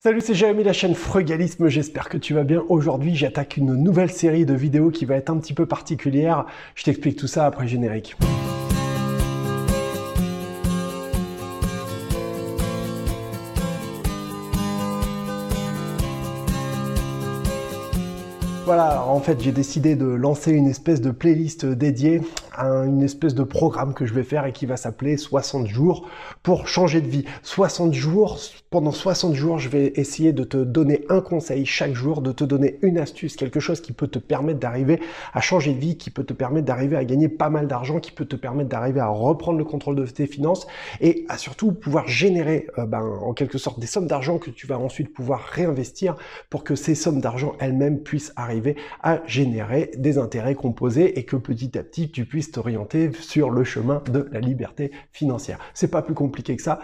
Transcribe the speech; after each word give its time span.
Salut, 0.00 0.20
c'est 0.20 0.34
Jérémy, 0.34 0.62
la 0.62 0.72
chaîne 0.72 0.94
Frugalisme, 0.94 1.66
j'espère 1.66 2.08
que 2.08 2.18
tu 2.18 2.32
vas 2.32 2.44
bien. 2.44 2.62
Aujourd'hui, 2.68 3.16
j'attaque 3.16 3.56
une 3.56 3.74
nouvelle 3.74 4.12
série 4.12 4.46
de 4.46 4.54
vidéos 4.54 4.92
qui 4.92 5.04
va 5.06 5.16
être 5.16 5.28
un 5.28 5.38
petit 5.38 5.54
peu 5.54 5.66
particulière. 5.66 6.46
Je 6.76 6.84
t'explique 6.84 7.18
tout 7.18 7.26
ça 7.26 7.46
après 7.46 7.66
générique. 7.66 8.14
Voilà, 18.68 19.02
en 19.06 19.18
fait, 19.20 19.40
j'ai 19.40 19.50
décidé 19.50 19.96
de 19.96 20.04
lancer 20.04 20.52
une 20.52 20.66
espèce 20.66 21.00
de 21.00 21.10
playlist 21.10 21.64
dédiée 21.64 22.20
une 22.58 23.02
espèce 23.02 23.34
de 23.34 23.42
programme 23.42 23.94
que 23.94 24.06
je 24.06 24.14
vais 24.14 24.22
faire 24.22 24.44
et 24.46 24.52
qui 24.52 24.66
va 24.66 24.76
s'appeler 24.76 25.16
60 25.16 25.66
jours 25.66 26.08
pour 26.42 26.66
changer 26.66 27.00
de 27.00 27.06
vie. 27.06 27.24
60 27.42 27.94
jours, 27.94 28.38
pendant 28.70 28.90
60 28.90 29.34
jours, 29.34 29.58
je 29.58 29.68
vais 29.68 29.92
essayer 29.96 30.32
de 30.32 30.44
te 30.44 30.56
donner 30.56 31.04
un 31.08 31.20
conseil 31.20 31.64
chaque 31.66 31.94
jour, 31.94 32.20
de 32.20 32.32
te 32.32 32.44
donner 32.44 32.78
une 32.82 32.98
astuce, 32.98 33.36
quelque 33.36 33.60
chose 33.60 33.80
qui 33.80 33.92
peut 33.92 34.08
te 34.08 34.18
permettre 34.18 34.58
d'arriver 34.58 35.00
à 35.32 35.40
changer 35.40 35.72
de 35.72 35.78
vie, 35.78 35.96
qui 35.96 36.10
peut 36.10 36.24
te 36.24 36.32
permettre 36.32 36.66
d'arriver 36.66 36.96
à 36.96 37.04
gagner 37.04 37.28
pas 37.28 37.50
mal 37.50 37.68
d'argent, 37.68 38.00
qui 38.00 38.10
peut 38.10 38.26
te 38.26 38.36
permettre 38.36 38.70
d'arriver 38.70 39.00
à 39.00 39.08
reprendre 39.08 39.58
le 39.58 39.64
contrôle 39.64 39.96
de 39.96 40.06
tes 40.06 40.26
finances 40.26 40.66
et 41.00 41.24
à 41.28 41.38
surtout 41.38 41.72
pouvoir 41.72 42.08
générer 42.08 42.66
euh, 42.78 42.86
ben, 42.86 43.02
en 43.22 43.32
quelque 43.34 43.58
sorte 43.58 43.78
des 43.78 43.86
sommes 43.86 44.06
d'argent 44.06 44.38
que 44.38 44.50
tu 44.50 44.66
vas 44.66 44.78
ensuite 44.78 45.12
pouvoir 45.12 45.40
réinvestir 45.40 46.16
pour 46.50 46.64
que 46.64 46.74
ces 46.74 46.94
sommes 46.94 47.20
d'argent 47.20 47.54
elles-mêmes 47.60 48.00
puissent 48.00 48.32
arriver 48.36 48.57
à 49.02 49.20
générer 49.26 49.90
des 49.96 50.18
intérêts 50.18 50.54
composés 50.54 51.18
et 51.18 51.24
que 51.24 51.36
petit 51.36 51.76
à 51.78 51.82
petit 51.82 52.10
tu 52.10 52.24
puisses 52.24 52.50
t'orienter 52.50 53.10
sur 53.12 53.50
le 53.50 53.64
chemin 53.64 54.02
de 54.10 54.28
la 54.32 54.40
liberté 54.40 54.90
financière. 55.12 55.58
C'est 55.74 55.90
pas 55.90 56.02
plus 56.02 56.14
compliqué 56.14 56.56
que 56.56 56.62
ça. 56.62 56.80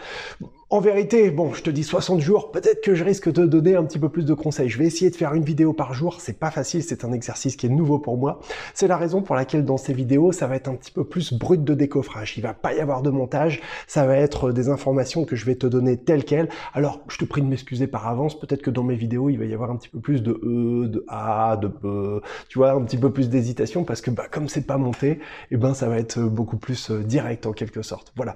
En 0.71 0.81
vérité, 0.81 1.31
bon, 1.31 1.53
je 1.53 1.63
te 1.63 1.69
dis 1.69 1.85
60 1.85 2.21
jours, 2.21 2.51
peut-être 2.51 2.83
que 2.83 2.95
je 2.95 3.05
risque 3.05 3.31
de 3.31 3.45
donner 3.45 3.77
un 3.77 3.85
petit 3.85 3.99
peu 3.99 4.09
plus 4.09 4.25
de 4.25 4.33
conseils. 4.33 4.71
Je 4.71 4.79
vais 4.79 4.87
essayer 4.87 5.11
de 5.11 5.15
faire 5.15 5.35
une 5.35 5.45
vidéo 5.45 5.75
par 5.75 5.93
jour, 5.93 6.23
c'est 6.23 6.39
pas 6.39 6.51
facile, 6.51 6.83
c'est 6.83 7.05
un 7.05 7.13
exercice 7.13 7.55
qui 7.57 7.67
est 7.67 7.69
nouveau 7.69 7.99
pour 7.99 8.17
moi. 8.17 8.41
C'est 8.73 8.89
la 8.89 8.97
raison 8.97 9.21
pour 9.21 9.37
laquelle 9.37 9.67
dans 9.67 9.77
ces 9.77 9.93
vidéos, 9.93 10.33
ça 10.33 10.47
va 10.47 10.57
être 10.57 10.69
un 10.69 10.75
petit 10.75 10.91
peu 10.91 11.05
plus 11.05 11.35
brut 11.35 11.63
de 11.63 11.75
décoffrage. 11.75 12.39
Il 12.39 12.43
va 12.43 12.55
pas 12.55 12.73
y 12.73 12.81
avoir 12.81 13.03
de 13.03 13.11
montage, 13.11 13.61
ça 13.87 14.07
va 14.07 14.17
être 14.17 14.53
des 14.53 14.71
informations 14.71 15.27
que 15.27 15.37
je 15.37 15.45
vais 15.45 15.55
te 15.55 15.67
donner 15.67 15.99
telles 15.99 16.25
quelles. 16.25 16.49
Alors, 16.73 17.03
je 17.09 17.19
te 17.19 17.27
prie 17.27 17.43
de 17.43 17.47
m'excuser 17.47 17.87
par 17.87 18.09
avance, 18.09 18.39
peut-être 18.39 18.63
que 18.63 18.71
dans 18.71 18.85
mes 18.85 18.97
vidéos, 18.97 19.29
il 19.29 19.39
va 19.39 19.45
y 19.45 19.53
avoir 19.53 19.71
un 19.71 19.77
petit 19.77 19.91
peu 19.91 20.01
plus 20.01 20.23
de 20.23 20.33
E, 20.43 20.89
de 20.89 21.05
A, 21.09 21.59
de 21.59 21.69
B, 21.69 22.23
tu 22.49 22.59
vois, 22.59 22.73
un 22.73 22.83
petit 22.83 22.97
peu 22.97 23.13
plus 23.13 23.29
d'hésitation 23.29 23.85
parce 23.85 24.01
que 24.01 24.11
bah, 24.11 24.25
comme 24.31 24.49
c'est 24.49 24.67
pas 24.67 24.79
monté, 24.79 25.21
eh 25.51 25.57
ben 25.59 25.75
ça 25.75 25.89
va 25.89 25.99
être 25.99 26.21
beaucoup 26.21 26.57
plus 26.57 26.91
euh, 26.91 27.03
direct 27.03 27.47
en 27.47 27.53
quelque 27.53 27.83
sorte. 27.83 28.13
Voilà 28.17 28.35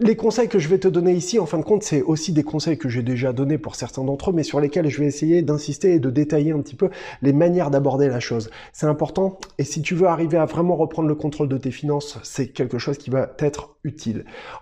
les 0.00 0.16
conseils 0.16 0.48
que 0.48 0.58
je 0.58 0.68
vais 0.68 0.78
te 0.78 0.88
donner 0.88 1.12
ici, 1.12 1.38
en 1.38 1.46
fin 1.46 1.58
de 1.58 1.64
compte, 1.64 1.82
c'est 1.82 2.02
aussi 2.02 2.32
des 2.32 2.42
conseils 2.42 2.78
que 2.78 2.88
j'ai 2.88 3.02
déjà 3.02 3.32
donnés 3.32 3.58
pour 3.58 3.74
certains 3.74 4.04
d'entre 4.04 4.30
eux, 4.30 4.32
mais 4.32 4.42
sur 4.42 4.60
lesquels 4.60 4.88
je 4.88 4.98
vais 4.98 5.06
essayer 5.06 5.42
d'insister 5.42 5.94
et 5.94 6.00
de 6.00 6.10
détailler 6.10 6.52
un 6.52 6.60
petit 6.60 6.74
peu 6.74 6.90
les 7.22 7.32
manières 7.32 7.70
d'aborder 7.70 8.08
la 8.08 8.20
chose. 8.20 8.50
C'est 8.72 8.86
important, 8.86 9.38
et 9.58 9.64
si 9.64 9.82
tu 9.82 9.94
veux 9.94 10.06
arriver 10.06 10.38
à 10.38 10.44
vraiment 10.44 10.76
reprendre 10.76 11.08
le 11.08 11.14
contrôle 11.14 11.48
de 11.48 11.58
tes 11.58 11.70
finances, 11.70 12.18
c'est 12.22 12.48
quelque 12.48 12.78
chose 12.78 12.98
qui 12.98 13.10
va 13.10 13.26
t'être 13.26 13.75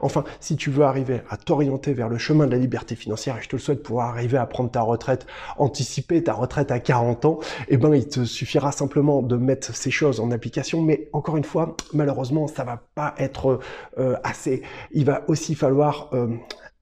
Enfin, 0.01 0.25
si 0.41 0.57
tu 0.57 0.71
veux 0.71 0.85
arriver 0.85 1.23
à 1.29 1.37
t'orienter 1.37 1.93
vers 1.93 2.09
le 2.09 2.19
chemin 2.19 2.47
de 2.47 2.53
la 2.53 2.59
liberté 2.59 2.95
financière, 2.95 3.37
et 3.39 3.43
je 3.43 3.49
te 3.49 3.57
le 3.57 3.61
souhaite 3.61 3.83
pouvoir 3.83 4.09
arriver 4.09 4.39
à 4.39 4.47
prendre 4.47 4.71
ta 4.71 4.83
retraite, 4.83 5.27
anticiper 5.57 6.23
ta 6.23 6.33
retraite 6.33 6.71
à 6.71 6.81
40 6.81 7.25
ans, 7.25 7.39
eh 7.69 7.77
ben, 7.77 7.95
il 7.95 8.09
te 8.09 8.25
suffira 8.25 8.73
simplement 8.73 9.23
de 9.23 9.37
mettre 9.37 9.75
ces 9.75 9.91
choses 9.91 10.21
en 10.21 10.31
application, 10.31 10.83
mais 10.83 11.09
encore 11.13 11.37
une 11.37 11.45
fois, 11.45 11.77
malheureusement, 11.93 12.47
ça 12.47 12.65
va 12.65 12.83
pas 12.95 13.15
être 13.19 13.61
euh, 13.99 14.17
assez. 14.23 14.63
Il 14.93 15.05
va 15.05 15.23
aussi 15.29 15.55
falloir 15.55 16.11
euh, 16.13 16.29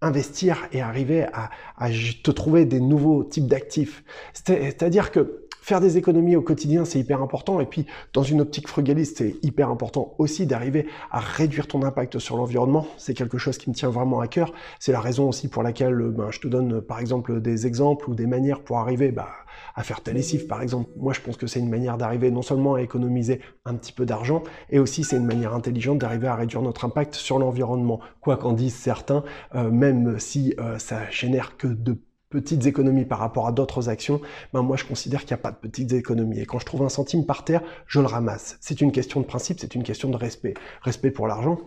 investir 0.02 0.68
et 0.72 0.82
arriver 0.82 1.26
à, 1.32 1.50
te 2.22 2.30
trouver 2.30 2.64
des 2.64 2.80
nouveaux 2.80 3.24
types 3.24 3.46
d'actifs. 3.46 4.04
C'est-à-dire 4.32 5.10
que 5.10 5.41
faire 5.62 5.80
des 5.80 5.96
économies 5.96 6.36
au 6.36 6.42
quotidien, 6.42 6.84
c'est 6.84 6.98
hyper 6.98 7.22
important. 7.22 7.60
Et 7.60 7.66
puis, 7.66 7.86
dans 8.12 8.24
une 8.24 8.40
optique 8.40 8.68
frugaliste, 8.68 9.18
c'est 9.18 9.36
hyper 9.42 9.70
important 9.70 10.14
aussi 10.18 10.44
d'arriver 10.44 10.86
à 11.10 11.20
réduire 11.20 11.68
ton 11.68 11.82
impact 11.82 12.18
sur 12.18 12.36
l'environnement. 12.36 12.86
C'est 12.98 13.14
quelque 13.14 13.38
chose 13.38 13.56
qui 13.56 13.70
me 13.70 13.74
tient 13.74 13.88
vraiment 13.88 14.20
à 14.20 14.26
cœur. 14.26 14.52
C'est 14.80 14.92
la 14.92 15.00
raison 15.00 15.28
aussi 15.28 15.48
pour 15.48 15.62
laquelle 15.62 15.96
ben, 16.10 16.30
je 16.30 16.40
te 16.40 16.48
donne, 16.48 16.82
par 16.82 16.98
exemple, 16.98 17.40
des 17.40 17.66
exemples 17.66 18.10
ou 18.10 18.14
des 18.14 18.26
manières 18.26 18.60
pour 18.60 18.78
arriver 18.78 19.12
bah, 19.12 19.28
à 19.76 19.84
faire 19.84 20.02
ta 20.02 20.12
lessive, 20.12 20.48
par 20.48 20.62
exemple. 20.62 20.90
Moi, 20.96 21.12
je 21.12 21.20
pense 21.20 21.36
que 21.36 21.46
c'est 21.46 21.60
une 21.60 21.70
manière 21.70 21.96
d'arriver 21.96 22.32
non 22.32 22.42
seulement 22.42 22.74
à 22.74 22.82
économiser 22.82 23.40
un 23.64 23.74
petit 23.74 23.92
peu 23.92 24.04
d'argent, 24.04 24.42
et 24.68 24.80
aussi 24.80 25.04
c'est 25.04 25.16
une 25.16 25.26
manière 25.26 25.54
intelligente 25.54 25.98
d'arriver 25.98 26.26
à 26.26 26.34
réduire 26.34 26.62
notre 26.62 26.84
impact 26.84 27.14
sur 27.14 27.38
l'environnement. 27.38 28.00
Quoi 28.20 28.36
qu'en 28.36 28.52
disent 28.52 28.74
certains, 28.74 29.22
euh, 29.54 29.70
même 29.70 30.18
si 30.18 30.54
euh, 30.58 30.78
ça 30.78 31.08
génère 31.10 31.56
que 31.56 31.68
de 31.68 31.96
petites 32.32 32.66
économies 32.66 33.04
par 33.04 33.18
rapport 33.18 33.46
à 33.46 33.52
d'autres 33.52 33.88
actions, 33.90 34.20
ben 34.52 34.62
moi 34.62 34.76
je 34.76 34.84
considère 34.84 35.20
qu'il 35.20 35.34
n'y 35.34 35.40
a 35.40 35.42
pas 35.42 35.52
de 35.52 35.56
petites 35.56 35.92
économies. 35.92 36.40
Et 36.40 36.46
quand 36.46 36.58
je 36.58 36.66
trouve 36.66 36.82
un 36.82 36.88
centime 36.88 37.26
par 37.26 37.44
terre, 37.44 37.62
je 37.86 38.00
le 38.00 38.06
ramasse. 38.06 38.56
C'est 38.60 38.80
une 38.80 38.90
question 38.90 39.20
de 39.20 39.26
principe, 39.26 39.60
c'est 39.60 39.74
une 39.74 39.82
question 39.82 40.08
de 40.08 40.16
respect. 40.16 40.54
Respect 40.80 41.10
pour 41.10 41.28
l'argent, 41.28 41.58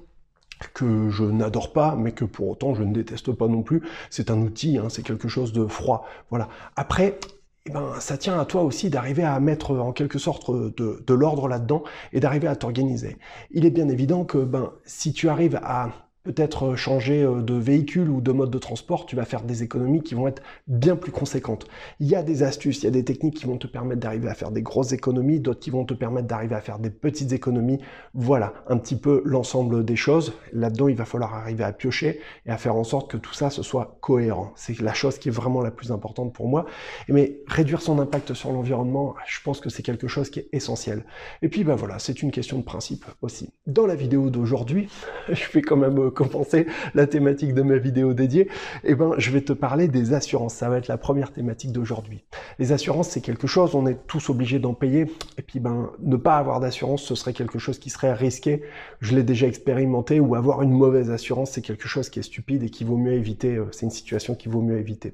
que 0.74 1.10
je 1.10 1.24
n'adore 1.24 1.72
pas, 1.72 1.96
mais 1.96 2.12
que 2.12 2.26
pour 2.26 2.50
autant 2.50 2.74
je 2.74 2.84
ne 2.84 2.94
déteste 2.94 3.32
pas 3.32 3.48
non 3.48 3.62
plus. 3.62 3.84
C'est 4.10 4.32
un 4.32 4.40
outil, 4.42 4.78
hein, 4.78 4.88
c'est 4.90 5.04
quelque 5.04 5.28
chose 5.28 5.54
de 5.54 5.68
froid. 5.68 6.08
Voilà. 6.32 6.50
Après, 6.76 7.20
eh 7.68 7.72
ben, 7.72 7.94
ça 8.00 8.18
tient 8.18 8.40
à 8.40 8.46
toi 8.46 8.64
aussi 8.64 8.90
d'arriver 8.90 9.24
à 9.24 9.40
mettre 9.40 9.72
en 9.72 9.92
quelque 9.92 10.20
sorte 10.20 10.52
de, 10.52 11.04
de 11.06 11.14
l'ordre 11.14 11.48
là-dedans 11.48 11.84
et 12.12 12.20
d'arriver 12.20 12.48
à 12.48 12.56
t'organiser. 12.56 13.18
Il 13.52 13.66
est 13.66 13.72
bien 13.72 13.90
évident 13.90 14.24
que 14.24 14.40
ben, 14.40 14.72
si 14.86 15.14
tu 15.14 15.30
arrives 15.30 15.60
à 15.64 16.05
peut-être 16.26 16.72
euh, 16.72 16.76
changer 16.76 17.24
euh, 17.24 17.42
de 17.42 17.54
véhicule 17.54 18.10
ou 18.10 18.20
de 18.20 18.32
mode 18.32 18.52
de 18.52 18.58
transport, 18.58 19.06
tu 19.06 19.16
vas 19.16 19.24
faire 19.24 19.44
des 19.44 19.64
économies 19.64 20.02
qui 20.02 20.16
vont 20.16 20.28
être 20.28 20.42
bien 20.68 20.96
plus 20.96 21.12
conséquentes. 21.12 21.68
Il 22.00 22.08
y 22.08 22.16
a 22.16 22.24
des 22.24 22.44
astuces, 22.44 22.82
il 22.82 22.86
y 22.86 22.88
a 22.88 22.92
des 22.92 23.06
techniques 23.06 23.36
qui 23.36 23.46
vont 23.46 23.58
te 23.58 23.68
permettre 23.68 24.02
d'arriver 24.02 24.28
à 24.28 24.34
faire 24.34 24.52
des 24.52 24.64
grosses 24.64 24.92
économies, 24.92 25.40
d'autres 25.40 25.60
qui 25.60 25.70
vont 25.70 25.86
te 25.86 25.94
permettre 25.94 26.28
d'arriver 26.28 26.56
à 26.56 26.62
faire 26.62 26.80
des 26.80 26.90
petites 26.90 27.32
économies. 27.32 27.80
Voilà 28.14 28.54
un 28.68 28.78
petit 28.78 28.98
peu 28.98 29.22
l'ensemble 29.24 29.86
des 29.86 29.96
choses. 29.96 30.34
Là-dedans, 30.52 30.88
il 30.88 30.96
va 30.96 31.06
falloir 31.06 31.34
arriver 31.36 31.64
à 31.64 31.72
piocher 31.72 32.20
et 32.46 32.50
à 32.50 32.58
faire 32.58 32.76
en 32.76 32.84
sorte 32.84 33.10
que 33.10 33.18
tout 33.18 33.34
ça 33.34 33.50
soit 33.50 33.98
cohérent. 34.02 34.52
C'est 34.56 34.82
la 34.82 34.94
chose 34.94 35.20
qui 35.20 35.30
est 35.30 35.32
vraiment 35.32 35.62
la 35.62 35.72
plus 35.72 35.92
importante 35.92 36.34
pour 36.34 36.48
moi. 36.48 36.66
Mais 37.08 37.38
réduire 37.48 37.82
son 37.82 38.00
impact 38.00 38.34
sur 38.34 38.52
l'environnement, 38.52 39.16
je 39.28 39.40
pense 39.44 39.60
que 39.60 39.70
c'est 39.70 39.84
quelque 39.84 40.08
chose 40.08 40.30
qui 40.30 40.40
est 40.40 40.50
essentiel. 40.52 41.06
Et 41.44 41.50
puis, 41.50 41.64
ben 41.64 41.76
voilà, 41.76 42.00
c'est 42.00 42.22
une 42.24 42.32
question 42.32 42.58
de 42.58 42.64
principe 42.64 43.06
aussi. 43.22 43.50
Dans 43.68 43.86
la 43.86 43.96
vidéo 43.96 44.30
d'aujourd'hui, 44.30 44.90
je 45.30 45.52
vais 45.54 45.62
quand 45.62 45.78
même 45.78 46.00
euh, 46.00 46.10
compenser 46.16 46.66
la 46.96 47.06
thématique 47.06 47.54
de 47.54 47.62
ma 47.62 47.78
vidéo 47.78 48.14
dédiée, 48.14 48.48
eh 48.84 48.96
ben, 48.96 49.14
je 49.18 49.30
vais 49.30 49.42
te 49.42 49.54
parler 49.54 49.88
des 49.88 50.14
assurances. 50.14 50.56
Ça 50.56 50.70
va 50.70 50.78
être 50.78 50.88
la 50.88 50.98
première 50.98 51.32
thématique 51.32 51.72
d'aujourd'hui. 51.72 52.24
Les 52.58 52.72
assurances, 52.72 53.10
c'est 53.10 53.22
quelque 53.22 53.48
chose, 53.48 53.76
on 53.76 53.86
est 53.86 54.08
tous 54.08 54.30
obligés 54.30 54.60
d'en 54.60 54.74
payer. 54.74 55.06
Et 55.38 55.42
puis, 55.42 55.60
ben, 55.60 55.92
ne 56.00 56.16
pas 56.16 56.38
avoir 56.38 56.60
d'assurance, 56.60 57.04
ce 57.04 57.16
serait 57.16 57.34
quelque 57.34 57.60
chose 57.60 57.78
qui 57.78 57.90
serait 57.90 58.14
risqué. 58.14 58.64
Je 59.02 59.16
l'ai 59.16 59.24
déjà 59.24 59.48
expérimenté, 59.48 60.20
ou 60.20 60.36
avoir 60.36 60.62
une 60.62 60.72
mauvaise 60.72 61.12
assurance, 61.12 61.52
c'est 61.52 61.62
quelque 61.62 61.88
chose 61.88 62.10
qui 62.10 62.20
est 62.20 62.24
stupide 62.24 62.64
et 62.64 62.70
qui 62.70 62.84
vaut 62.84 62.98
mieux 62.98 63.14
éviter. 63.14 63.56
Euh, 63.56 63.68
c'est 63.72 63.86
une 63.86 63.92
situation 63.92 64.36
qui 64.36 64.50
vaut 64.50 64.62
mieux 64.62 64.80
éviter. 64.80 65.14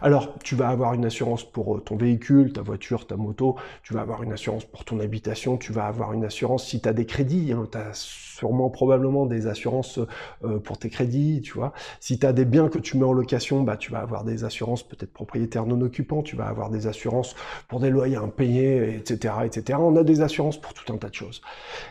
Alors, 0.00 0.38
tu 0.44 0.54
vas 0.54 0.68
avoir 0.68 0.94
une 0.94 1.04
assurance 1.04 1.44
pour 1.44 1.76
euh, 1.76 1.80
ton 1.80 1.96
véhicule, 1.96 2.52
ta 2.52 2.62
voiture, 2.62 3.06
ta 3.06 3.16
moto. 3.16 3.56
Tu 3.82 3.94
vas 3.94 4.02
avoir 4.02 4.22
une 4.22 4.32
assurance 4.32 4.64
pour 4.64 4.84
ton 4.84 5.00
habitation. 5.00 5.56
Tu 5.56 5.72
vas 5.72 5.86
avoir 5.86 6.12
une 6.12 6.24
assurance 6.24 6.66
si 6.66 6.80
tu 6.80 6.88
as 6.88 6.92
des 6.92 7.06
crédits. 7.06 7.52
Hein, 7.52 7.66
tu 7.70 7.78
as 7.78 7.92
sûrement 7.92 8.70
probablement 8.70 9.26
des 9.26 9.46
assurances 9.46 10.00
euh, 10.44 10.58
pour 10.58 10.78
tes 10.78 10.90
crédits, 10.90 11.40
tu 11.42 11.52
vois. 11.54 11.72
Si 12.00 12.18
tu 12.18 12.26
as 12.26 12.32
des 12.32 12.44
biens 12.44 12.68
que 12.68 12.78
tu 12.78 12.96
mets 12.96 13.04
en 13.04 13.12
location, 13.12 13.62
bah, 13.62 13.76
tu 13.76 13.90
vas 13.90 14.00
avoir 14.00 14.24
des 14.24 14.44
assurances 14.44 14.82
peut-être 14.82 15.12
propriétaires 15.12 15.66
non 15.66 15.80
occupants, 15.80 16.22
tu 16.22 16.36
vas 16.36 16.46
avoir 16.46 16.70
des 16.70 16.86
assurances 16.86 17.34
pour 17.68 17.80
des 17.80 17.90
loyers 17.90 18.16
impayés, 18.16 18.96
etc., 18.96 19.34
etc. 19.44 19.78
On 19.80 19.96
a 19.96 20.04
des 20.04 20.20
assurances 20.20 20.60
pour 20.60 20.74
tout 20.74 20.92
un 20.92 20.96
tas 20.96 21.08
de 21.08 21.14
choses. 21.14 21.42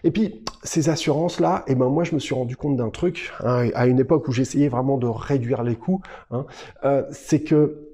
Et 0.04 0.12
puis, 0.12 0.44
ces 0.64 0.90
assurances-là, 0.90 1.64
eh 1.68 1.76
ben, 1.76 1.90
moi, 1.90 2.04
je 2.04 2.14
me 2.16 2.20
suis 2.20 2.36
rendu 2.36 2.56
compte 2.56 2.78
d'un 2.78 2.90
truc, 2.90 3.32
hein, 3.42 3.70
à 3.74 3.88
une 3.88 4.00
époque 4.00 4.28
où 4.28 4.32
j'essayais 4.32 4.70
vraiment 4.70 4.98
de 4.98 5.08
réduire 5.08 5.64
les 5.64 5.76
coûts, 5.76 6.02
hein, 6.32 6.46
euh, 6.84 7.04
c'est 7.12 7.42
que 7.42 7.88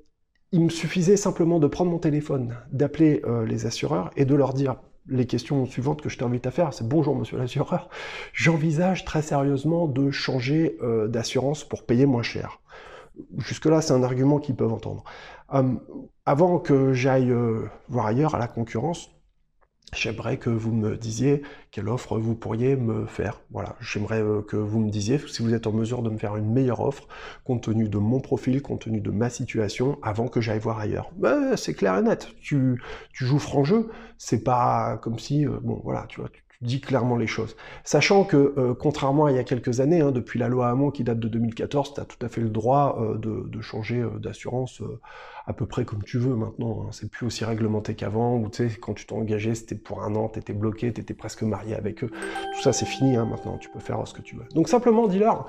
il 0.54 0.64
me 0.64 0.70
suffisait 0.70 1.18
simplement 1.18 1.60
de 1.60 1.68
prendre 1.68 1.92
mon 1.92 2.00
téléphone, 2.00 2.56
d'appeler 2.72 3.22
euh, 3.26 3.46
les 3.46 3.66
assureurs 3.66 4.12
et 4.16 4.24
de 4.24 4.34
leur 4.34 4.54
dire 4.54 4.78
les 5.10 5.26
questions 5.26 5.66
suivantes 5.66 6.02
que 6.02 6.10
je 6.10 6.18
t'invite 6.18 6.46
à 6.48 6.52
faire, 6.52 6.74
c'est 6.74 6.88
bonjour 6.88 7.16
monsieur 7.16 7.38
l'assureur, 7.38 7.90
j'envisage 8.34 9.06
très 9.06 9.22
sérieusement 9.22 9.88
de 9.88 10.12
changer 10.12 10.78
euh, 10.82 11.08
d'assurance 11.08 11.64
pour 11.64 11.86
payer 11.86 12.06
moins 12.06 12.24
cher. 12.24 12.60
Jusque-là, 13.38 13.82
c'est 13.82 13.94
un 13.94 14.04
argument 14.04 14.40
qu'ils 14.40 14.56
peuvent 14.56 14.74
entendre. 14.74 15.04
Hum, 15.50 15.82
avant 16.26 16.60
que 16.60 16.94
j'aille 16.94 17.32
euh, 17.32 17.70
voir 17.88 18.06
ailleurs 18.06 18.36
à 18.36 18.40
la 18.40 18.48
concurrence, 18.48 19.17
J'aimerais 19.96 20.38
que 20.38 20.50
vous 20.50 20.74
me 20.74 20.98
disiez 20.98 21.44
quelle 21.72 21.88
offre 21.88 22.18
vous 22.20 22.36
pourriez 22.36 22.76
me 22.76 23.06
faire. 23.06 23.40
Voilà, 23.52 23.78
j'aimerais 23.80 24.22
euh, 24.22 24.42
que 24.42 24.58
vous 24.58 24.80
me 24.80 24.90
disiez 24.90 25.18
si 25.18 25.42
vous 25.42 25.54
êtes 25.54 25.66
en 25.66 25.72
mesure 25.72 26.02
de 26.04 26.10
me 26.10 26.18
faire 26.18 26.36
une 26.36 26.52
meilleure 26.52 26.82
offre 26.82 27.08
compte 27.46 27.64
tenu 27.64 27.88
de 27.88 27.98
mon 27.98 28.20
profil, 28.20 28.62
compte 28.62 28.82
tenu 28.82 29.00
de 29.00 29.12
ma 29.12 29.30
situation, 29.30 29.98
avant 30.04 30.28
que 30.28 30.42
j'aille 30.42 30.60
voir 30.60 30.80
ailleurs. 30.80 31.10
Ben, 31.16 31.56
c'est 31.56 31.74
clair 31.74 31.98
et 31.98 32.02
net. 32.02 32.28
Tu, 32.42 32.82
tu 33.14 33.26
joues 33.26 33.40
franc 33.40 33.64
jeu. 33.64 33.90
C'est 34.18 34.44
pas 34.44 34.98
comme 34.98 35.20
si, 35.20 35.46
euh, 35.48 35.60
bon, 35.62 35.80
voilà, 35.84 36.06
tu 36.10 36.20
vois, 36.20 36.30
Dis 36.62 36.82
clairement 36.82 37.18
les 37.18 37.28
choses. 37.28 37.56
Sachant 37.84 38.24
que, 38.24 38.56
euh, 38.58 38.74
contrairement 38.74 39.26
à 39.26 39.32
il 39.32 39.36
y 39.36 39.40
a 39.40 39.44
quelques 39.44 39.80
années, 39.80 40.02
hein, 40.02 40.12
depuis 40.12 40.40
la 40.40 40.48
loi 40.48 40.70
Hamon 40.70 40.90
qui 40.90 41.04
date 41.04 41.20
de 41.20 41.28
2014, 41.28 41.94
tu 41.94 42.02
as 42.02 42.06
tout 42.06 42.18
à 42.26 42.30
fait 42.30 42.42
le 42.42 42.50
droit 42.50 42.98
euh, 43.00 43.16
de, 43.18 43.62
changer 43.62 44.02
euh, 44.02 44.18
d'assurance 44.18 44.82
à 45.46 45.54
peu 45.54 45.68
près 45.68 45.86
comme 45.86 46.04
tu 46.04 46.18
veux 46.18 46.36
maintenant. 46.36 46.82
Hein. 46.82 46.90
C'est 46.92 47.12
plus 47.12 47.28
aussi 47.28 47.46
réglementé 47.46 47.94
qu'avant, 47.94 48.42
tu 48.50 48.68
quand 48.82 48.96
tu 48.96 49.06
t'es 49.06 49.14
engagé, 49.14 49.54
c'était 49.54 49.76
pour 49.76 50.02
un 50.02 50.16
an, 50.16 50.30
tu 50.30 50.40
étais 50.40 50.54
bloqué, 50.54 50.92
tu 50.92 51.00
étais 51.00 51.14
presque 51.14 51.44
marié 51.44 51.76
avec 51.76 52.04
eux. 52.04 52.10
Tout 52.10 52.62
ça, 52.64 52.74
c'est 52.74 52.88
fini 52.88 53.18
hein, 53.18 53.26
maintenant, 53.26 53.60
tu 53.60 53.70
peux 53.70 53.80
faire 53.80 54.08
ce 54.08 54.16
que 54.16 54.24
tu 54.24 54.36
veux. 54.36 54.46
Donc 54.56 54.68
simplement, 54.68 55.08
dis-leur, 55.08 55.46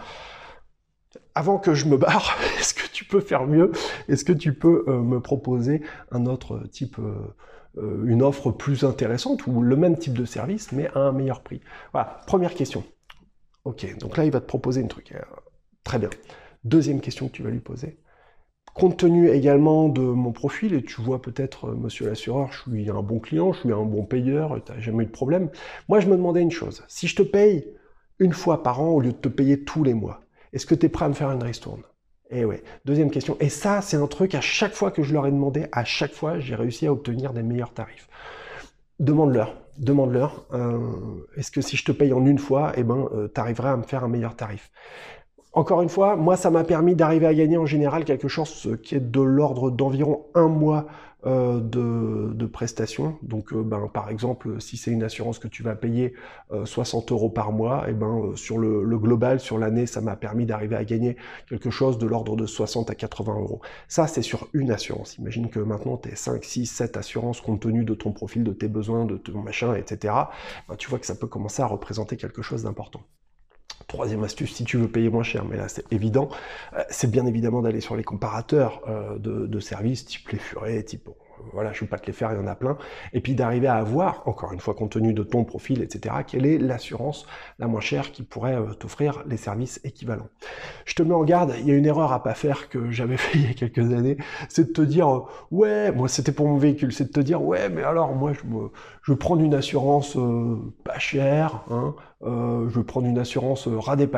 avant 1.34 1.58
que 1.58 1.72
je 1.72 1.86
me 1.86 1.96
barre, 1.96 2.36
est-ce 2.58 2.74
que 2.74 2.86
tu 2.92 3.06
peux 3.06 3.20
faire 3.20 3.46
mieux? 3.46 3.72
Est-ce 4.08 4.26
que 4.26 4.34
tu 4.34 4.52
peux 4.52 4.84
me 4.86 5.20
proposer 5.20 5.80
un 6.10 6.26
autre 6.26 6.66
type 6.70 6.98
une 8.04 8.22
offre 8.22 8.50
plus 8.50 8.84
intéressante 8.84 9.46
ou 9.46 9.62
le 9.62 9.76
même 9.76 9.98
type 9.98 10.14
de 10.14 10.24
service, 10.24 10.72
mais 10.72 10.88
à 10.94 11.00
un 11.00 11.12
meilleur 11.12 11.42
prix 11.42 11.60
Voilà, 11.92 12.20
première 12.26 12.54
question. 12.54 12.84
Ok, 13.68 13.98
donc 13.98 14.16
là, 14.16 14.24
il 14.24 14.30
va 14.30 14.40
te 14.40 14.46
proposer 14.46 14.80
une 14.80 14.88
truc. 14.88 15.12
Euh, 15.12 15.20
très 15.84 15.98
bien. 15.98 16.08
Deuxième 16.64 17.02
question 17.02 17.28
que 17.28 17.32
tu 17.32 17.42
vas 17.42 17.50
lui 17.50 17.60
poser. 17.60 17.98
Compte 18.74 18.96
tenu 18.96 19.28
également 19.28 19.90
de 19.90 20.00
mon 20.00 20.32
profil, 20.32 20.72
et 20.72 20.82
tu 20.82 21.02
vois 21.02 21.20
peut-être, 21.20 21.66
euh, 21.66 21.74
monsieur 21.74 22.06
l'assureur, 22.06 22.50
je 22.50 22.62
suis 22.62 22.88
un 22.88 23.02
bon 23.02 23.18
client, 23.18 23.52
je 23.52 23.60
suis 23.60 23.72
un 23.72 23.84
bon 23.84 24.04
payeur, 24.04 24.58
tu 24.64 24.72
n'as 24.72 24.80
jamais 24.80 25.04
eu 25.04 25.06
de 25.06 25.12
problème. 25.12 25.50
Moi, 25.88 26.00
je 26.00 26.06
me 26.06 26.16
demandais 26.16 26.40
une 26.40 26.50
chose. 26.50 26.82
Si 26.88 27.08
je 27.08 27.16
te 27.16 27.22
paye 27.22 27.66
une 28.18 28.32
fois 28.32 28.62
par 28.62 28.80
an 28.80 28.88
au 28.88 29.00
lieu 29.00 29.12
de 29.12 29.18
te 29.18 29.28
payer 29.28 29.64
tous 29.64 29.84
les 29.84 29.94
mois, 29.94 30.22
est-ce 30.54 30.64
que 30.64 30.74
tu 30.74 30.86
es 30.86 30.88
prêt 30.88 31.04
à 31.04 31.08
me 31.08 31.14
faire 31.14 31.30
une 31.30 31.42
ristourne? 31.42 31.82
Et 32.30 32.40
eh 32.40 32.44
ouais, 32.44 32.62
deuxième 32.84 33.10
question. 33.10 33.38
Et 33.40 33.48
ça, 33.48 33.80
c'est 33.80 33.96
un 33.96 34.06
truc, 34.06 34.34
à 34.34 34.42
chaque 34.42 34.74
fois 34.74 34.90
que 34.90 35.02
je 35.02 35.14
leur 35.14 35.26
ai 35.26 35.30
demandé, 35.30 35.66
à 35.72 35.84
chaque 35.84 36.12
fois, 36.12 36.38
j'ai 36.38 36.54
réussi 36.54 36.86
à 36.86 36.92
obtenir 36.92 37.32
des 37.32 37.42
meilleurs 37.42 37.72
tarifs. 37.72 38.06
Demande-leur, 39.00 39.56
demande-leur, 39.78 40.44
euh, 40.52 40.78
est-ce 41.36 41.50
que 41.50 41.62
si 41.62 41.76
je 41.78 41.84
te 41.84 41.92
paye 41.92 42.12
en 42.12 42.26
une 42.26 42.38
fois, 42.38 42.72
eh 42.76 42.82
ben, 42.82 43.08
euh, 43.14 43.28
tu 43.34 43.40
arriveras 43.40 43.72
à 43.72 43.76
me 43.78 43.82
faire 43.82 44.04
un 44.04 44.08
meilleur 44.08 44.36
tarif? 44.36 44.70
Encore 45.52 45.82
une 45.82 45.88
fois, 45.88 46.16
moi, 46.16 46.36
ça 46.36 46.50
m'a 46.50 46.64
permis 46.64 46.94
d'arriver 46.94 47.26
à 47.26 47.34
gagner 47.34 47.56
en 47.56 47.66
général 47.66 48.04
quelque 48.04 48.28
chose 48.28 48.76
qui 48.82 48.94
est 48.94 49.10
de 49.10 49.20
l'ordre 49.20 49.70
d'environ 49.70 50.26
un 50.34 50.48
mois 50.48 50.86
euh, 51.26 51.60
de, 51.60 52.46
prestations. 52.46 53.18
Donc, 53.22 53.52
euh, 53.52 53.62
ben, 53.62 53.88
par 53.92 54.08
exemple, 54.08 54.60
si 54.60 54.76
c'est 54.76 54.90
une 54.90 55.02
assurance 55.02 55.38
que 55.38 55.48
tu 55.48 55.62
vas 55.62 55.74
payer 55.74 56.14
60 56.64 57.10
euh, 57.10 57.14
euros 57.14 57.28
par 57.28 57.52
mois, 57.52 57.88
et 57.88 57.92
ben, 57.92 58.32
sur 58.36 58.56
le, 58.58 58.98
global, 58.98 59.40
sur 59.40 59.58
l'année, 59.58 59.86
ça 59.86 60.00
m'a 60.00 60.16
permis 60.16 60.46
d'arriver 60.46 60.76
à 60.76 60.84
gagner 60.84 61.16
quelque 61.48 61.70
chose 61.70 61.98
de 61.98 62.06
l'ordre 62.06 62.36
de 62.36 62.46
60 62.46 62.90
à 62.90 62.94
80 62.94 63.34
euros. 63.34 63.60
Ça, 63.88 64.06
c'est 64.06 64.22
sur 64.22 64.48
une 64.54 64.70
assurance. 64.70 65.18
Imagine 65.18 65.50
que 65.50 65.58
maintenant, 65.58 65.96
tu 65.96 66.08
es 66.08 66.14
5, 66.14 66.44
6, 66.44 66.66
7 66.66 66.96
assurances 66.96 67.40
compte 67.40 67.60
tenu 67.60 67.84
de 67.84 67.94
ton 67.94 68.12
profil, 68.12 68.44
de 68.44 68.52
tes 68.52 68.68
besoins, 68.68 69.04
de 69.04 69.16
ton 69.16 69.42
machin, 69.42 69.74
etc. 69.74 70.14
Ben, 70.68 70.76
tu 70.76 70.88
vois 70.88 71.00
que 71.00 71.06
ça 71.06 71.16
peut 71.16 71.26
commencer 71.26 71.62
à 71.62 71.66
représenter 71.66 72.16
quelque 72.16 72.42
chose 72.42 72.62
d'important. 72.62 73.02
Troisième 73.88 74.22
astuce, 74.22 74.54
si 74.54 74.64
tu 74.64 74.76
veux 74.76 74.86
payer 74.86 75.08
moins 75.08 75.22
cher, 75.22 75.46
mais 75.46 75.56
là 75.56 75.66
c'est 75.66 75.90
évident, 75.90 76.28
euh, 76.76 76.84
c'est 76.90 77.10
bien 77.10 77.24
évidemment 77.24 77.62
d'aller 77.62 77.80
sur 77.80 77.96
les 77.96 78.04
comparateurs 78.04 78.82
euh, 78.86 79.18
de, 79.18 79.60
services, 79.60 80.04
type 80.04 80.28
les 80.28 80.38
furets, 80.38 80.82
type 80.82 81.08
voilà, 81.52 81.72
je 81.72 81.78
ne 81.78 81.80
vais 81.82 81.86
pas 81.86 81.98
te 81.98 82.06
les 82.06 82.12
faire, 82.12 82.32
il 82.32 82.36
y 82.36 82.40
en 82.40 82.46
a 82.46 82.54
plein. 82.54 82.76
Et 83.12 83.20
puis 83.20 83.34
d'arriver 83.34 83.66
à 83.66 83.76
avoir, 83.76 84.26
encore 84.26 84.52
une 84.52 84.60
fois, 84.60 84.74
compte 84.74 84.92
tenu 84.92 85.12
de 85.12 85.22
ton 85.22 85.44
profil, 85.44 85.82
etc., 85.82 86.16
quelle 86.26 86.46
est 86.46 86.58
l'assurance 86.58 87.26
la 87.58 87.66
moins 87.66 87.80
chère 87.80 88.12
qui 88.12 88.22
pourrait 88.22 88.56
euh, 88.56 88.72
t'offrir 88.74 89.22
les 89.26 89.36
services 89.36 89.80
équivalents. 89.84 90.28
Je 90.84 90.94
te 90.94 91.02
mets 91.02 91.14
en 91.14 91.24
garde, 91.24 91.54
il 91.58 91.66
y 91.66 91.70
a 91.70 91.74
une 91.74 91.86
erreur 91.86 92.12
à 92.12 92.22
pas 92.22 92.34
faire 92.34 92.68
que 92.68 92.90
j'avais 92.90 93.16
fait 93.18 93.38
il 93.38 93.46
y 93.46 93.50
a 93.50 93.54
quelques 93.54 93.92
années, 93.92 94.16
c'est 94.48 94.68
de 94.68 94.72
te 94.72 94.82
dire, 94.82 95.08
euh, 95.08 95.20
ouais, 95.50 95.92
moi 95.92 96.08
c'était 96.08 96.32
pour 96.32 96.48
mon 96.48 96.58
véhicule, 96.58 96.92
c'est 96.92 97.04
de 97.04 97.12
te 97.12 97.20
dire, 97.20 97.42
ouais, 97.42 97.68
mais 97.68 97.82
alors 97.82 98.14
moi 98.14 98.32
je, 98.32 98.46
me, 98.46 98.70
vais 99.06 99.16
prendre 99.16 99.42
une 99.42 99.54
assurance 99.54 100.16
euh, 100.16 100.56
pas 100.84 100.98
chère, 100.98 101.64
hein, 101.70 101.94
je 102.22 102.78
vais 102.78 102.84
prendre 102.84 103.06
une 103.06 103.18
assurance 103.18 103.68
ras 103.68 103.96
des 103.96 104.08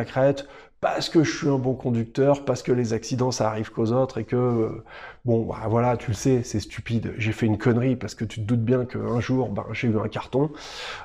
parce 0.80 1.10
que 1.10 1.22
je 1.22 1.36
suis 1.36 1.48
un 1.48 1.58
bon 1.58 1.74
conducteur, 1.74 2.44
parce 2.44 2.62
que 2.62 2.72
les 2.72 2.92
accidents 2.94 3.30
ça 3.30 3.48
arrive 3.48 3.70
qu'aux 3.70 3.92
autres 3.92 4.18
et 4.18 4.24
que 4.24 4.36
euh, 4.36 4.84
bon 5.26 5.44
bah 5.44 5.66
voilà 5.68 5.96
tu 5.96 6.10
le 6.10 6.14
sais 6.14 6.42
c'est 6.42 6.60
stupide. 6.60 7.12
J'ai 7.18 7.32
fait 7.32 7.46
une 7.46 7.58
connerie 7.58 7.96
parce 7.96 8.14
que 8.14 8.24
tu 8.24 8.40
te 8.40 8.46
doutes 8.46 8.64
bien 8.64 8.86
qu'un 8.86 9.20
jour 9.20 9.50
ben 9.50 9.66
j'ai 9.72 9.88
eu 9.88 9.98
un 9.98 10.08
carton. 10.08 10.50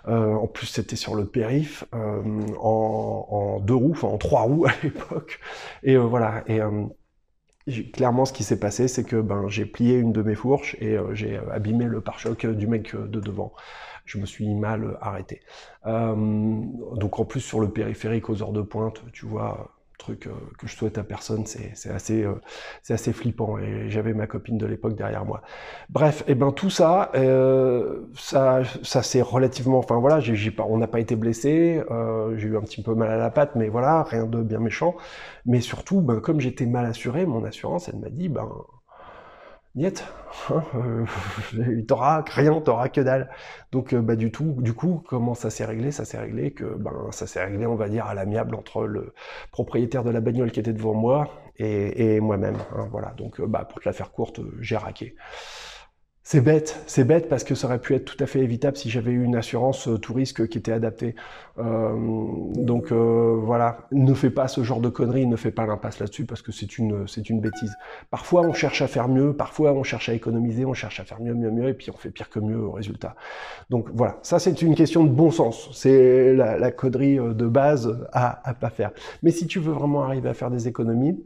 Euh, 0.07 0.33
en 0.33 0.47
plus 0.47 0.67
c'était 0.67 0.95
sur 0.95 1.15
le 1.15 1.25
périph 1.25 1.83
euh, 1.93 2.21
en, 2.59 3.59
deux 3.61 3.75
roues 3.75 3.91
enfin 3.91 4.07
en 4.07 4.17
trois 4.17 4.41
roues 4.41 4.65
à 4.69 4.71
l'époque. 4.83 5.39
Et 5.83 5.97
voilà. 5.97 6.43
Et 6.47 6.61
clairement 7.91 8.25
ce 8.25 8.31
qui 8.33 8.43
s'est 8.43 8.59
passé 8.59 8.87
c'est 8.87 9.03
que 9.03 9.17
ben 9.17 9.47
j'ai 9.49 9.65
plié 9.65 9.95
une 9.95 10.13
de 10.13 10.21
mes 10.21 10.35
fourches 10.35 10.75
et 10.79 10.97
j'ai 11.13 11.39
abîmé 11.51 11.85
le 11.85 11.99
pare-choc 11.99 12.45
du 12.45 12.67
mec 12.67 12.95
de 12.95 13.19
devant 13.19 13.53
je 14.05 14.17
me 14.19 14.25
suis 14.25 14.53
mal 14.53 14.97
arrêté. 15.01 15.41
Euh, 15.85 16.15
donc 16.95 17.19
en 17.19 17.25
plus 17.25 17.41
sur 17.41 17.59
le 17.59 17.69
périphérique 17.69 18.29
aux 18.29 18.41
heures 18.41 18.53
de 18.53 18.61
pointe, 18.61 19.01
tu 19.11 19.25
vois, 19.25 19.71
truc 19.97 20.27
euh, 20.27 20.31
que 20.59 20.67
je 20.67 20.75
souhaite 20.75 20.97
à 20.97 21.03
personne, 21.03 21.45
c'est 21.45 21.89
assez, 21.89 22.23
euh, 22.23 22.35
assez 22.89 23.13
flippant. 23.13 23.57
Et 23.57 23.89
j'avais 23.89 24.13
ma 24.13 24.27
copine 24.27 24.57
de 24.57 24.65
l'époque 24.65 24.95
derrière 24.95 25.25
moi. 25.25 25.41
Bref, 25.89 26.21
et 26.27 26.31
eh 26.31 26.35
ben 26.35 26.51
tout 26.51 26.69
ça, 26.69 27.11
ça, 28.15 28.61
ça 28.83 29.03
c'est 29.03 29.21
relativement, 29.21 29.79
enfin 29.79 29.97
voilà, 29.97 30.19
j'ai 30.19 30.51
pas, 30.51 30.65
on 30.67 30.77
n'a 30.77 30.87
pas 30.87 30.99
été 30.99 31.15
blessé, 31.15 31.81
j'ai 32.35 32.47
eu 32.47 32.57
un 32.57 32.61
petit 32.61 32.83
peu 32.83 32.93
mal 32.93 33.09
à 33.09 33.17
la 33.17 33.29
patte, 33.31 33.55
mais 33.55 33.69
voilà, 33.69 34.03
rien 34.03 34.25
de 34.25 34.41
bien 34.43 34.59
méchant. 34.59 34.95
Mais 35.45 35.61
surtout, 35.61 36.01
ben, 36.01 36.19
comme 36.19 36.39
j'étais 36.41 36.65
mal 36.65 36.85
assuré, 36.85 37.25
mon 37.25 37.43
assurance, 37.45 37.89
elle 37.89 37.99
m'a 37.99 38.09
dit, 38.09 38.29
ben 38.29 38.49
Niet, 39.75 40.05
hein, 40.49 40.63
euh, 40.75 41.05
t'auras 41.87 42.23
rien, 42.27 42.61
t'auras 42.61 42.87
que 42.87 43.01
dalle. 43.01 43.29
Donc 43.73 43.93
euh, 43.93 44.01
bah 44.01 44.15
du 44.15 44.31
tout, 44.31 44.55
du 44.59 44.73
coup, 44.73 45.03
comment 45.05 45.33
ça 45.33 45.49
s'est 45.49 45.65
réglé? 45.65 45.91
Ça 45.91 46.05
s'est 46.05 46.17
réglé 46.17 46.51
que 46.51 46.63
ben 46.63 47.11
ça 47.11 47.27
s'est 47.27 47.43
réglé, 47.43 47.65
on 47.65 47.75
va 47.75 47.89
dire, 47.89 48.05
à 48.05 48.13
l'amiable 48.13 48.55
entre 48.55 48.85
le 48.85 49.13
propriétaire 49.51 50.05
de 50.05 50.11
la 50.11 50.21
bagnole 50.21 50.51
qui 50.51 50.61
était 50.61 50.71
devant 50.71 50.93
moi 50.93 51.29
et, 51.57 52.21
moi-même. 52.21 52.57
Hein, 52.73 52.87
voilà. 52.89 53.13
Donc 53.17 53.41
euh, 53.41 53.47
bah 53.47 53.65
pour 53.65 53.81
te 53.81 53.89
la 53.89 53.91
faire 53.91 54.11
courte, 54.13 54.39
j'ai 54.61 54.77
raqué. 54.77 55.15
C'est 56.27 56.41
bête, 56.41 56.81
c'est 56.87 57.03
bête 57.03 57.29
parce 57.29 57.43
que 57.43 57.53
ça 57.53 57.67
aurait 57.67 57.79
pu 57.79 57.93
être 57.93 58.03
tout 58.03 58.17
à 58.23 58.25
fait 58.25 58.39
évitable 58.39 58.75
si 58.77 58.89
j'avais 58.89 59.11
eu 59.11 59.23
une 59.23 59.35
assurance 59.35 59.87
euh, 59.87 59.99
tout 59.99 60.15
risque 60.15 60.47
qui 60.47 60.57
était 60.57 60.71
adaptée. 60.71 61.13
Euh, 61.59 61.91
donc 62.55 62.91
euh, 62.91 63.39
voilà, 63.43 63.87
ne 63.91 64.11
fais 64.15 64.31
pas 64.31 64.47
ce 64.47 64.63
genre 64.63 64.81
de 64.81 64.89
conneries, 64.89 65.27
ne 65.27 65.35
fais 65.35 65.51
pas 65.51 65.67
l'impasse 65.67 65.99
là-dessus 65.99 66.25
parce 66.25 66.41
que 66.41 66.51
c'est 66.51 66.79
une 66.79 67.07
c'est 67.07 67.29
une 67.29 67.41
bêtise. 67.41 67.71
Parfois 68.09 68.41
on 68.41 68.53
cherche 68.53 68.81
à 68.81 68.87
faire 68.87 69.07
mieux, 69.07 69.33
parfois 69.33 69.73
on 69.73 69.83
cherche 69.83 70.09
à 70.09 70.15
économiser, 70.15 70.65
on 70.65 70.73
cherche 70.73 70.99
à 70.99 71.03
faire 71.03 71.21
mieux, 71.21 71.35
mieux, 71.35 71.51
mieux, 71.51 71.69
et 71.69 71.75
puis 71.75 71.91
on 71.91 71.97
fait 71.97 72.09
pire 72.09 72.31
que 72.31 72.39
mieux 72.39 72.57
au 72.57 72.71
résultat. 72.71 73.15
Donc 73.69 73.89
voilà, 73.93 74.17
ça 74.23 74.39
c'est 74.39 74.63
une 74.63 74.73
question 74.73 75.03
de 75.03 75.11
bon 75.11 75.29
sens. 75.29 75.69
C'est 75.73 76.33
la, 76.33 76.57
la 76.57 76.71
connerie 76.71 77.17
de 77.17 77.45
base 77.45 78.03
à 78.13 78.49
à 78.49 78.55
pas 78.55 78.71
faire. 78.71 78.89
Mais 79.21 79.29
si 79.29 79.45
tu 79.45 79.59
veux 79.59 79.73
vraiment 79.73 80.01
arriver 80.01 80.29
à 80.29 80.33
faire 80.33 80.49
des 80.49 80.67
économies, 80.67 81.23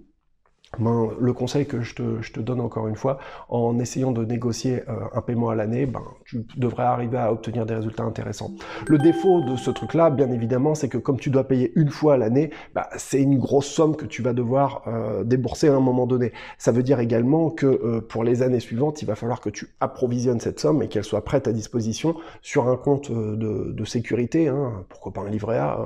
le 0.77 1.33
conseil 1.33 1.65
que 1.65 1.81
je 1.81 1.95
te, 1.95 2.39
donne 2.39 2.61
encore 2.61 2.87
une 2.87 2.95
fois, 2.95 3.17
en 3.49 3.79
essayant 3.79 4.11
de 4.11 4.23
négocier 4.23 4.83
euh, 4.87 4.99
un 5.13 5.21
paiement 5.21 5.49
à 5.49 5.55
l'année, 5.55 5.85
ben, 5.85 6.01
tu 6.25 6.45
devrais 6.57 6.83
arriver 6.83 7.17
à 7.17 7.31
obtenir 7.31 7.65
des 7.65 7.73
résultats 7.73 8.03
intéressants. 8.03 8.51
Le 8.87 8.97
défaut 8.97 9.41
de 9.41 9.55
ce 9.55 9.71
truc-là, 9.71 10.09
bien 10.09 10.31
évidemment, 10.31 10.75
c'est 10.75 10.87
que 10.87 10.97
comme 10.97 11.19
tu 11.19 11.29
dois 11.29 11.45
payer 11.45 11.71
une 11.75 11.89
fois 11.89 12.13
à 12.13 12.17
l'année, 12.17 12.51
ben, 12.75 12.83
c'est 12.97 13.21
une 13.21 13.39
grosse 13.39 13.67
somme 13.67 13.95
que 13.95 14.05
tu 14.05 14.21
vas 14.21 14.33
devoir 14.33 14.83
euh, 14.87 15.23
débourser 15.23 15.69
à 15.69 15.75
un 15.75 15.79
moment 15.79 16.05
donné. 16.05 16.31
Ça 16.57 16.71
veut 16.71 16.83
dire 16.83 16.99
également 16.99 17.49
que 17.49 17.65
euh, 17.65 18.01
pour 18.01 18.23
les 18.23 18.41
années 18.43 18.59
suivantes, 18.59 19.01
il 19.01 19.05
va 19.05 19.15
falloir 19.15 19.41
que 19.41 19.49
tu 19.49 19.69
approvisionnes 19.79 20.39
cette 20.39 20.59
somme 20.59 20.83
et 20.83 20.87
qu'elle 20.87 21.03
soit 21.03 21.25
prête 21.25 21.47
à 21.47 21.51
disposition 21.51 22.15
sur 22.41 22.69
un 22.69 22.77
compte 22.77 23.11
de, 23.11 23.71
de 23.71 23.85
sécurité, 23.85 24.47
hein, 24.47 24.85
pourquoi 24.87 25.13
pas 25.13 25.21
un 25.21 25.29
livret 25.29 25.57
A, 25.57 25.79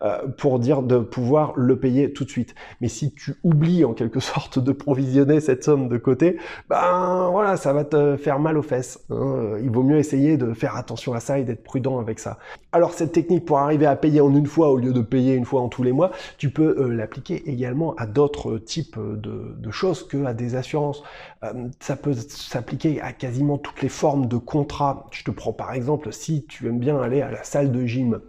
hein, 0.00 0.08
pour 0.36 0.58
dire 0.58 0.82
de 0.82 0.98
pouvoir 0.98 1.52
le 1.56 1.78
payer 1.78 2.12
tout 2.12 2.24
de 2.24 2.30
suite. 2.30 2.54
Mais 2.80 2.88
si 2.88 3.12
tu 3.12 3.36
oublies 3.44 3.84
en 3.84 3.94
quelque 3.94 4.15
sorte 4.20 4.58
de 4.58 4.72
provisionner 4.72 5.40
cette 5.40 5.64
somme 5.64 5.88
de 5.88 5.96
côté, 5.96 6.38
ben 6.68 7.28
voilà, 7.30 7.56
ça 7.56 7.72
va 7.72 7.84
te 7.84 8.16
faire 8.16 8.38
mal 8.38 8.58
aux 8.58 8.62
fesses. 8.62 9.00
Hein. 9.10 9.58
Il 9.62 9.70
vaut 9.70 9.82
mieux 9.82 9.98
essayer 9.98 10.36
de 10.36 10.52
faire 10.52 10.76
attention 10.76 11.12
à 11.14 11.20
ça 11.20 11.38
et 11.38 11.44
d'être 11.44 11.62
prudent 11.62 11.98
avec 11.98 12.18
ça. 12.18 12.38
Alors 12.72 12.92
cette 12.92 13.12
technique 13.12 13.44
pour 13.44 13.58
arriver 13.58 13.86
à 13.86 13.96
payer 13.96 14.20
en 14.20 14.34
une 14.34 14.46
fois 14.46 14.70
au 14.70 14.76
lieu 14.76 14.92
de 14.92 15.00
payer 15.00 15.34
une 15.34 15.44
fois 15.44 15.62
en 15.62 15.68
tous 15.68 15.82
les 15.82 15.92
mois, 15.92 16.10
tu 16.38 16.50
peux 16.50 16.76
euh, 16.78 16.88
l'appliquer 16.88 17.48
également 17.48 17.94
à 17.96 18.06
d'autres 18.06 18.58
types 18.58 18.98
de, 18.98 19.70
choses 19.70 20.06
que 20.06 20.24
à 20.24 20.34
des 20.34 20.54
assurances. 20.54 21.02
Euh, 21.44 21.68
ça 21.80 21.96
peut 21.96 22.14
s'appliquer 22.14 23.00
à 23.00 23.12
quasiment 23.12 23.58
toutes 23.58 23.82
les 23.82 23.88
formes 23.88 24.26
de 24.26 24.36
contrats. 24.36 25.06
Je 25.10 25.24
te 25.24 25.30
prends 25.30 25.52
par 25.52 25.72
exemple 25.72 26.12
si 26.12 26.44
tu 26.46 26.66
aimes 26.68 26.78
bien 26.78 27.00
aller 27.00 27.22
à 27.22 27.30
la 27.30 27.44
salle 27.44 27.72
de 27.72 27.84
gym. 27.84 28.20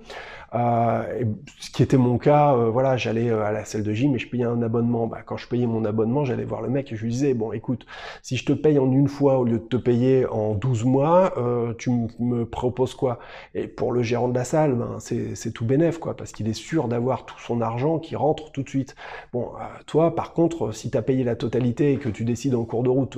Euh, 0.56 1.24
ce 1.60 1.70
qui 1.70 1.84
était 1.84 1.98
mon 1.98 2.18
cas, 2.18 2.54
euh, 2.54 2.70
voilà, 2.70 2.96
j'allais 2.98 3.30
à 3.30 3.52
la 3.52 3.66
salle 3.66 3.84
de 3.84 3.94
gym 3.94 4.16
et 4.16 4.20
je 4.20 4.30
payais 4.30 4.46
un 4.46 4.62
abonnement. 4.62 5.08
Bah, 5.08 5.20
quand 5.26 5.38
je 5.38 5.48
payais 5.48 5.68
mon 5.68 5.84
abonnement, 5.86 6.26
j'allais 6.26 6.46
voir 6.46 6.62
le 6.62 6.70
mec 6.70 6.92
et 6.92 6.96
je 6.96 7.04
lui 7.04 7.12
disais, 7.12 7.34
bon, 7.34 7.52
écoute, 7.52 7.86
si 8.22 8.38
je 8.38 8.46
te 8.46 8.54
paye 8.54 8.80
en 8.80 8.92
une 8.92 9.08
fois 9.08 9.40
au 9.40 9.44
lieu 9.44 9.60
de 9.60 9.66
te 9.66 9.78
payer 9.78 10.26
en 10.28 10.54
12 10.54 10.86
mois, 10.86 11.34
tu 11.78 11.90
me 12.20 12.46
proposes 12.46 12.94
quoi? 12.94 13.20
Et 13.54 13.68
pour 13.68 13.92
le 13.92 14.02
gérant 14.02 14.30
de 14.30 14.36
la 14.36 14.44
salle, 14.44 14.76
ben, 14.76 14.98
c'est 15.00 15.52
tout 15.52 15.66
bénef, 15.66 15.98
quoi, 15.98 16.16
parce 16.16 16.32
qu'il 16.32 16.48
est 16.48 16.54
sûr 16.54 16.88
d'avoir 16.88 17.26
tout 17.26 17.40
son 17.40 17.62
argent 17.62 18.00
qui 18.00 18.16
rentre 18.16 18.52
tout 18.52 18.64
de 18.64 18.70
suite. 18.70 18.96
Bon, 19.34 19.52
toi, 19.86 20.16
par 20.16 20.34
contre, 20.34 20.72
si 20.72 20.90
tu 20.90 20.98
as 20.98 21.02
payé 21.02 21.24
la 21.24 21.36
totalité 21.36 21.94
et 21.94 21.98
que 21.98 22.10
tu 22.10 22.24
décides 22.24 22.56
en 22.56 22.64
cours 22.64 22.84
de 22.84 22.90
route 22.90 23.18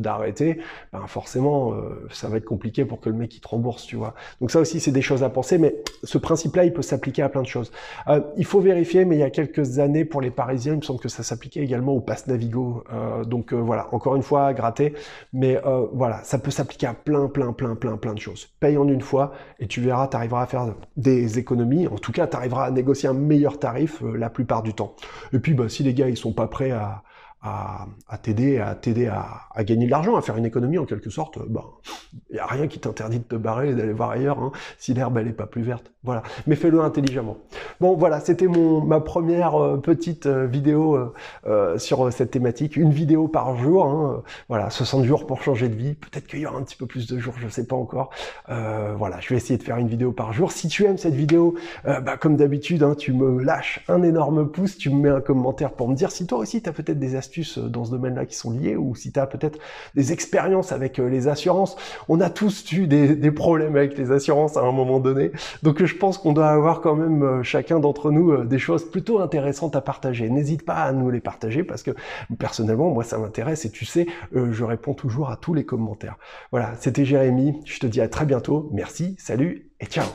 d'arrêter, 0.00 0.58
ben 0.92 1.06
forcément, 1.06 1.74
ça 2.10 2.28
va 2.28 2.36
être 2.36 2.44
compliqué 2.44 2.84
pour 2.84 3.00
que 3.00 3.08
le 3.08 3.16
mec 3.16 3.34
il 3.36 3.40
te 3.40 3.48
rembourse, 3.48 3.84
tu 3.84 3.96
vois. 3.96 4.14
Donc 4.40 4.50
ça 4.50 4.60
aussi, 4.60 4.80
c'est 4.80 4.92
des 4.92 5.02
choses 5.02 5.22
à 5.22 5.30
penser, 5.30 5.58
mais 5.58 5.76
ce 6.04 6.18
principe-là, 6.18 6.64
il 6.68 6.72
peut 6.72 6.82
s'appliquer 6.82 7.22
à 7.22 7.28
plein 7.28 7.42
de 7.42 7.46
choses. 7.46 7.72
Euh, 8.06 8.20
il 8.36 8.44
faut 8.44 8.60
vérifier, 8.60 9.04
mais 9.04 9.16
il 9.16 9.18
y 9.20 9.24
a 9.24 9.30
quelques 9.30 9.78
années, 9.78 10.04
pour 10.04 10.20
les 10.20 10.30
Parisiens, 10.30 10.74
il 10.74 10.78
me 10.78 10.82
semble 10.82 11.00
que 11.00 11.08
ça 11.08 11.22
s'appliquait 11.22 11.60
également 11.60 11.92
au 11.92 12.00
pass 12.00 12.26
Navigo. 12.26 12.84
Euh, 12.92 13.24
donc 13.24 13.52
euh, 13.52 13.56
voilà, 13.56 13.88
encore 13.92 14.16
une 14.16 14.22
fois, 14.22 14.52
gratter, 14.54 14.94
mais 15.32 15.60
voilà, 15.92 16.22
ça 16.22 16.38
peut 16.38 16.50
s'appliquer 16.50 16.86
à 16.86 16.94
plein, 16.94 17.26
plein, 17.26 17.52
plein, 17.52 17.74
plein, 17.74 17.96
plein 17.96 18.14
de 18.14 18.18
choses. 18.18 18.48
Paye 18.60 18.76
en 18.76 18.88
une 18.88 19.00
fois 19.00 19.32
et 19.58 19.66
tu 19.66 19.80
verras, 19.80 20.08
tu 20.08 20.16
arriveras 20.16 20.42
à 20.42 20.46
faire 20.46 20.74
des 20.96 21.38
économies. 21.38 21.86
En 21.88 21.96
tout 21.96 22.12
cas, 22.12 22.26
tu 22.26 22.36
arriveras 22.36 22.66
à 22.66 22.70
négocier 22.70 23.08
un 23.08 23.14
meilleur 23.14 23.58
tarif 23.58 24.02
la 24.14 24.30
plupart 24.30 24.62
du 24.62 24.74
temps. 24.74 24.94
Et 25.32 25.38
puis, 25.38 25.54
bah, 25.54 25.68
si 25.68 25.82
les 25.82 25.94
gars, 25.94 26.08
ils 26.08 26.16
sont 26.16 26.32
pas 26.32 26.46
prêts 26.46 26.70
à 26.70 27.02
à, 27.40 27.86
t'aider, 28.20 28.58
à 28.58 28.74
t'aider 28.74 29.06
à, 29.06 29.62
gagner 29.62 29.86
de 29.86 29.90
l'argent, 29.90 30.16
à 30.16 30.22
faire 30.22 30.36
une 30.36 30.46
économie 30.46 30.78
en 30.78 30.86
quelque 30.86 31.10
sorte, 31.10 31.38
ben, 31.48 31.64
il 32.30 32.34
n'y 32.34 32.40
a 32.40 32.46
rien 32.46 32.66
qui 32.66 32.78
t'interdit 32.78 33.18
de 33.18 33.24
te 33.24 33.36
barrer 33.36 33.70
et 33.70 33.74
d'aller 33.74 33.92
voir 33.92 34.10
ailleurs, 34.10 34.38
hein, 34.38 34.52
si 34.78 34.94
l'herbe 34.94 35.18
elle 35.18 35.28
est 35.28 35.32
pas 35.32 35.46
plus 35.46 35.62
verte. 35.62 35.92
Voilà, 36.04 36.22
mais 36.46 36.56
fais-le 36.56 36.80
intelligemment. 36.80 37.38
Bon, 37.80 37.96
voilà, 37.96 38.20
c'était 38.20 38.46
mon 38.46 38.80
ma 38.80 39.00
première 39.00 39.56
euh, 39.56 39.76
petite 39.78 40.26
euh, 40.26 40.46
vidéo 40.46 41.12
euh, 41.46 41.76
sur 41.78 42.12
cette 42.12 42.30
thématique, 42.30 42.76
une 42.76 42.92
vidéo 42.92 43.28
par 43.28 43.56
jour. 43.56 43.84
Hein, 43.84 44.22
voilà, 44.48 44.70
60 44.70 45.04
jours 45.04 45.26
pour 45.26 45.42
changer 45.42 45.68
de 45.68 45.74
vie. 45.74 45.94
Peut-être 45.94 46.26
qu'il 46.26 46.40
y 46.40 46.46
aura 46.46 46.58
un 46.58 46.62
petit 46.62 46.76
peu 46.76 46.86
plus 46.86 47.06
de 47.06 47.18
jours, 47.18 47.34
je 47.38 47.48
sais 47.48 47.66
pas 47.66 47.76
encore. 47.76 48.10
voilà, 48.46 49.20
je 49.20 49.28
vais 49.28 49.36
essayer 49.36 49.58
de 49.58 49.62
faire 49.62 49.76
une 49.76 49.88
vidéo 49.88 50.12
par 50.12 50.32
jour. 50.32 50.52
Si 50.52 50.68
tu 50.68 50.84
aimes 50.84 50.98
cette 50.98 51.14
vidéo, 51.14 51.54
bah, 51.84 52.16
comme 52.16 52.36
d'habitude, 52.36 52.82
hein, 52.82 52.94
tu 52.96 53.12
me 53.12 53.42
lâches 53.42 53.84
un 53.88 54.02
énorme 54.02 54.50
pouce, 54.50 54.78
tu 54.78 54.90
me 54.90 55.00
mets 55.02 55.10
un 55.10 55.20
commentaire 55.20 55.72
pour 55.72 55.88
me 55.88 55.94
dire 55.94 56.10
si 56.10 56.26
toi 56.26 56.38
aussi 56.38 56.62
tu 56.62 56.68
as 56.68 56.72
peut-être 56.72 56.98
des 56.98 57.16
astuces 57.16 57.27
euh, 57.58 57.68
dans 57.68 57.84
ce 57.84 57.90
domaine-là 57.90 58.26
qui 58.26 58.34
sont 58.34 58.50
liés, 58.50 58.76
ou 58.76 58.94
si 58.94 59.12
tu 59.12 59.20
as 59.20 59.26
peut-être 59.26 59.58
des 59.94 60.12
expériences 60.12 60.72
avec 60.72 60.98
euh, 60.98 61.08
les 61.08 61.28
assurances. 61.28 61.76
On 62.08 62.20
a 62.20 62.30
tous 62.30 62.72
eu 62.72 62.86
des, 62.86 63.30
problèmes 63.30 63.76
avec 63.76 63.96
les 63.98 64.10
assurances 64.10 64.56
à 64.56 64.62
un 64.62 64.72
moment 64.72 65.00
donné. 65.00 65.32
Donc 65.62 65.84
je 65.84 65.94
pense 65.94 66.18
qu'on 66.18 66.32
doit 66.32 66.48
avoir 66.48 66.80
quand 66.80 66.96
même 66.96 67.22
euh, 67.22 67.42
chacun 67.42 67.78
d'entre 67.78 68.10
nous 68.10 68.44
des 68.44 68.58
choses 68.58 68.90
plutôt 68.90 69.20
intéressantes 69.20 69.76
à 69.76 69.80
partager. 69.80 70.28
N'hésite 70.30 70.64
pas 70.64 70.76
à 70.76 70.92
nous 70.92 71.10
les 71.10 71.20
partager 71.20 71.62
parce 71.62 71.82
que 71.82 71.90
personnellement, 72.38 72.90
moi 72.90 73.04
ça 73.04 73.18
m'intéresse 73.18 73.64
et 73.64 73.70
tu 73.70 73.84
sais, 73.84 74.06
je 74.32 74.64
réponds 74.64 74.94
toujours 74.94 75.30
à 75.30 75.36
tous 75.36 75.54
les 75.54 75.64
commentaires. 75.64 76.16
Voilà, 76.50 76.72
c'était 76.80 77.04
Jérémy. 77.04 77.60
Je 77.64 77.78
te 77.78 77.86
dis 77.86 78.00
à 78.00 78.08
très 78.08 78.24
bientôt. 78.24 78.70
Merci, 78.72 79.14
salut 79.18 79.70
et 79.80 79.86
ciao. 79.86 80.06